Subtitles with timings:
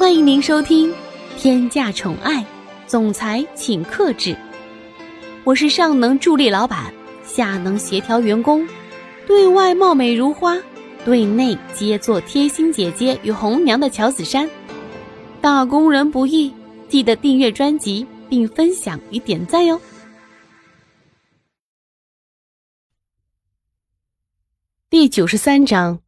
[0.00, 0.90] 欢迎您收听
[1.36, 2.42] 《天价宠爱
[2.86, 4.30] 总裁请克制》，
[5.44, 6.90] 我是上能助力老板，
[7.22, 8.66] 下能协调员工，
[9.26, 10.56] 对外貌美如花，
[11.04, 14.48] 对内皆做贴心姐姐与红娘的乔子珊。
[15.42, 16.50] 打工人不易，
[16.88, 19.78] 记得订阅专辑并分享与点赞哟。
[24.88, 26.00] 第九十三章，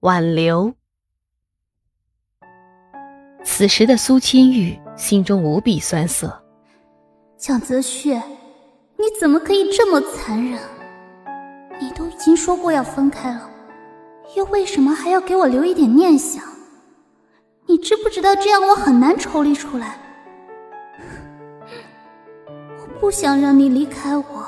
[0.00, 0.74] 挽留。
[3.42, 6.42] 此时的苏千玉心中无比酸涩。
[7.36, 8.14] 蒋泽旭，
[8.96, 10.60] 你怎么可以这么残忍？
[11.80, 13.50] 你都已经说过要分开了，
[14.36, 16.42] 又为什么还要给我留一点念想？
[17.66, 19.98] 你知不知道这样我很难抽离出来？
[22.48, 24.46] 我不想让你离开我。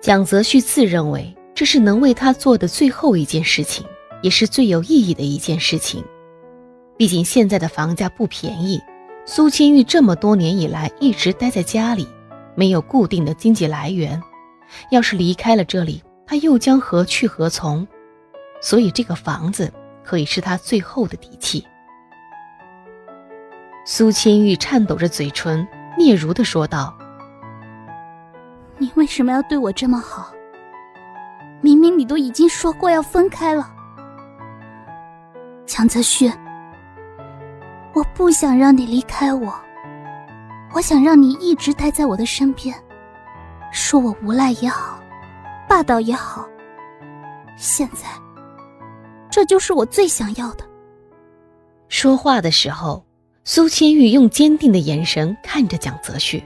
[0.00, 1.36] 蒋泽旭自认为。
[1.54, 3.86] 这是能为他做的最后一件事情，
[4.22, 6.04] 也是最有意义的一件事情。
[6.96, 8.80] 毕竟现在的房价不便宜，
[9.24, 12.06] 苏千玉这么多年以来一直待在家里，
[12.54, 14.22] 没有固定的经济来源。
[14.90, 17.86] 要是离开了这里，他又将何去何从？
[18.60, 19.72] 所以这个房子
[20.02, 21.66] 可以是他最后的底气。
[23.84, 25.66] 苏千玉颤抖着嘴唇，
[25.98, 26.96] 嗫嚅的说道
[28.78, 30.32] ：“你为什么要对我这么好？”
[31.60, 33.70] 明明你都已经说过要分开了，
[35.66, 36.30] 强泽旭，
[37.94, 39.54] 我不想让你离开我，
[40.74, 42.74] 我想让你一直待在我的身边，
[43.70, 45.00] 说我无赖也好，
[45.68, 46.44] 霸道也好，
[47.56, 48.08] 现在，
[49.30, 50.64] 这就是我最想要的。
[51.88, 53.04] 说话的时候，
[53.44, 56.42] 苏千玉用坚定的眼神看着蒋泽旭，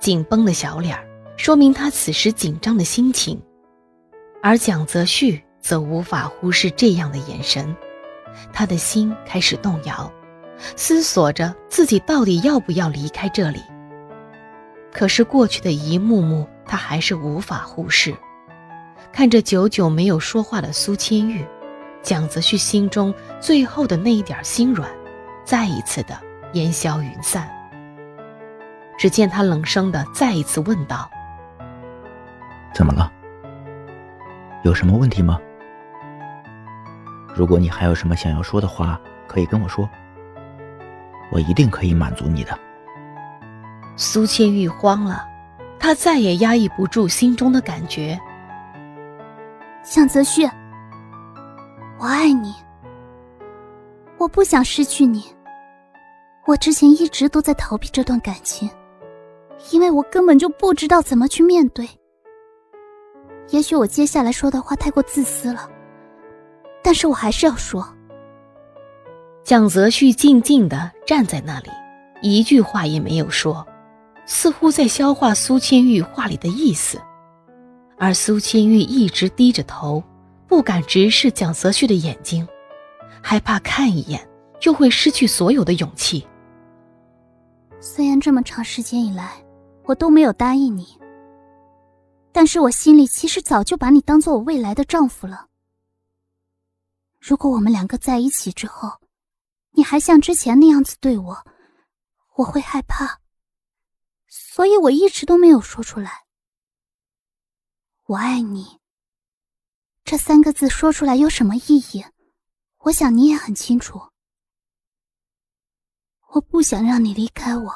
[0.00, 0.98] 紧绷的小脸
[1.36, 3.40] 说明他此时紧张的心情。
[4.42, 7.76] 而蒋泽旭则无法忽视这样的眼神，
[8.52, 10.10] 他的心开始动摇，
[10.76, 13.62] 思索着自己到底要不要离开这里。
[14.92, 18.14] 可是过去的一幕幕，他还是无法忽视。
[19.12, 21.46] 看着久久没有说话的苏千玉，
[22.02, 24.90] 蒋泽旭心中最后的那一点心软，
[25.44, 26.18] 再一次的
[26.54, 27.48] 烟消云散。
[28.98, 31.08] 只见他冷声的再一次问道
[32.74, 33.12] ：“怎么了？”
[34.64, 35.38] 有什么问题吗？
[37.32, 39.88] 如果你还有什么想要说的话，可以跟我说，
[41.30, 42.58] 我一定可以满足你的。
[43.96, 45.26] 苏千玉慌了，
[45.78, 48.18] 她再也压抑不住心中的感觉。
[49.82, 50.48] 向泽旭，
[51.98, 52.54] 我爱你，
[54.18, 55.24] 我不想失去你。
[56.46, 58.70] 我之前一直都在逃避这段感情，
[59.70, 61.88] 因为我根本就不知道怎么去面对。
[63.50, 65.68] 也许我接下来说的话太过自私了，
[66.82, 67.86] 但是我还是要说。
[69.48, 71.70] 蒋泽旭静静的站在那里，
[72.20, 73.66] 一句话也没有说，
[74.26, 77.00] 似乎在消化苏千玉话里的意思。
[77.96, 80.04] 而苏千玉一直低着头，
[80.46, 82.46] 不敢直视蒋泽旭的眼睛，
[83.22, 84.20] 害怕看一眼
[84.60, 86.26] 就会失去所有的勇气。
[87.80, 89.42] 虽然这么长时间以来，
[89.86, 90.86] 我都没有答应你。
[92.32, 95.46] 但是我心里其实早就把你当做我未来的丈夫了。
[97.18, 98.90] 如果我们两个在一起之后，
[99.72, 101.46] 你还像之前那样子对我，
[102.36, 103.20] 我会害怕。
[104.26, 106.24] 所以我一直都没有说出来。
[108.06, 108.80] 我爱你。
[110.04, 112.04] 这三个字说出来有什么意义？
[112.78, 114.00] 我想你也很清楚。
[116.32, 117.72] 我不想让你离开我，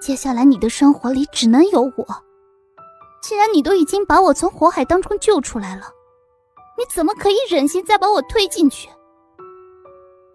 [0.00, 2.24] 接下来你的生活里只能有我。
[3.22, 5.86] 既然你都已经把我从火海当中救出来了，
[6.78, 8.88] 你怎么可以忍心再把我推进去？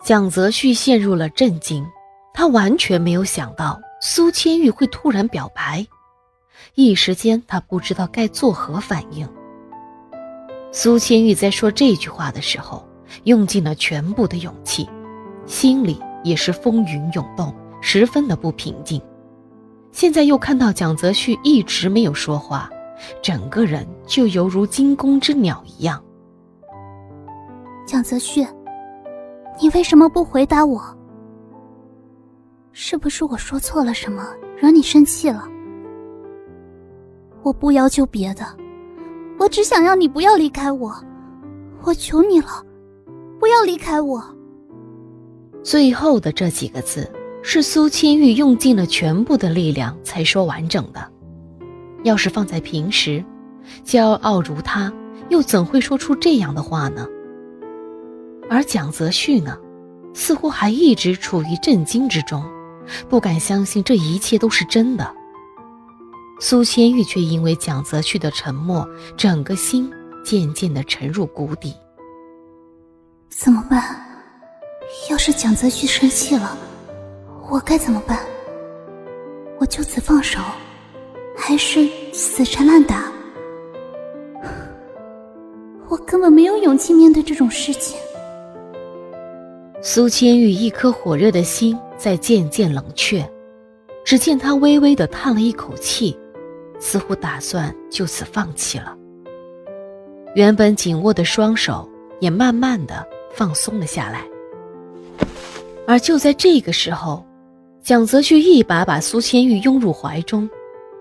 [0.04, 1.86] 蒋泽旭陷入了震惊，
[2.34, 5.86] 他完全没有想到苏千玉会突然表白，
[6.76, 9.28] 一时间他不知道该作何反应。
[10.72, 12.88] 苏千玉在说这句话的时候，
[13.24, 14.88] 用尽了全部的勇气，
[15.48, 19.02] 心里也是风云涌动，十分的不平静。
[19.92, 22.70] 现在又看到蒋泽旭一直没有说话。
[23.22, 26.02] 整个人就犹如惊弓之鸟一样。
[27.86, 28.46] 蒋泽旭，
[29.62, 30.82] 你为什么不回答我？
[32.74, 35.48] 是不是我说错了什么，惹你生气了？
[37.42, 38.46] 我不要求别的，
[39.40, 40.94] 我只想要你不要离开我，
[41.84, 42.48] 我求你了，
[43.40, 44.22] 不要离开我。
[45.64, 47.10] 最后的这几个字，
[47.42, 51.12] 是苏清玉用尽了全部的力量才说完整的。
[52.04, 53.24] 要是放在平时，
[53.86, 54.92] 骄傲如他，
[55.30, 57.08] 又怎会说出这样的话呢？
[58.50, 59.58] 而蒋泽旭呢，
[60.14, 62.44] 似乎还一直处于震惊之中，
[63.10, 65.14] 不敢相信这一切都是真的。
[66.40, 68.88] 苏千玉却因为蒋泽旭的沉默，
[69.18, 69.92] 整个心
[70.24, 71.74] 渐渐的沉入谷底。
[73.30, 74.02] 怎么办？
[75.10, 76.58] 要是蒋泽旭生气了，
[77.50, 78.20] 我该怎么办？
[79.60, 80.40] 我就此放手，
[81.36, 83.12] 还是死缠烂打？
[85.88, 87.98] 我根本没有勇气面对这种事情。
[89.96, 93.26] 苏千玉一颗火热的心在渐渐冷却，
[94.04, 96.14] 只见他微微的叹了一口气。
[96.82, 98.94] 似乎打算就此放弃了。
[100.36, 101.90] 原本紧握的双手
[102.20, 104.26] 也慢慢的放松了下来。
[105.88, 107.26] 而就在这个时候，
[107.82, 110.50] 蒋泽旭一把把苏千玉拥入怀中，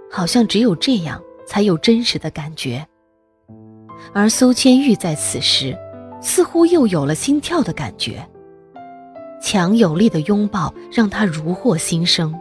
[0.09, 2.87] 好像只有这样才有真实的感觉。
[4.13, 5.77] 而苏千玉在此时，
[6.21, 8.25] 似乎又有了心跳的感觉。
[9.45, 12.35] 强有力的拥抱让他如获新生。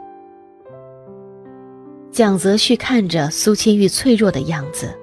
[2.10, 4.98] 蒋泽旭看着苏千玉脆弱的样子，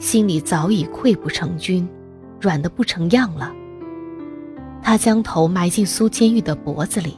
[0.00, 1.88] 心里早已溃不成军，
[2.40, 3.52] 软的不成样了。
[4.82, 7.16] 他将头埋进苏千玉的脖子里，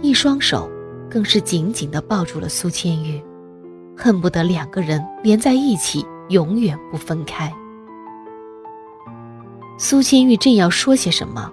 [0.00, 0.70] 一双手
[1.10, 3.22] 更是紧紧地抱住了苏千玉，
[3.94, 7.52] 恨不得两个人连在一起，永远不分开。
[9.76, 11.52] 苏千玉正要说些什么，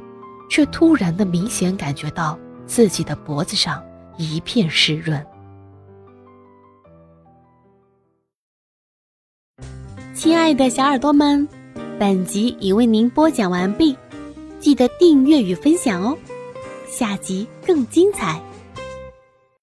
[0.51, 3.81] 却突然的明显感觉到自己的脖子上
[4.17, 5.25] 一片湿润。
[10.13, 11.47] 亲爱的小耳朵们，
[11.97, 13.95] 本集已为您播讲完毕，
[14.59, 16.17] 记得订阅与分享哦，
[16.85, 18.41] 下集更精彩。